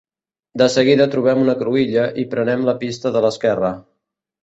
De 0.61 0.67
seguida 0.75 1.07
trobem 1.17 1.45
una 1.45 1.55
cruïlla 1.61 2.09
i 2.25 2.27
prenem 2.35 2.67
la 2.73 2.79
pista 2.83 3.17
de 3.19 3.27
l'esquerra. 3.29 3.75